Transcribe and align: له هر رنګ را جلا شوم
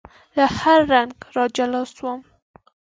له 0.37 0.45
هر 0.57 0.79
رنګ 0.93 1.15
را 1.35 1.45
جلا 1.55 1.81
شوم 1.95 2.19